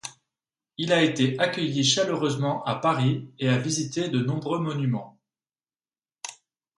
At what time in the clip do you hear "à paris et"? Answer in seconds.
2.63-3.49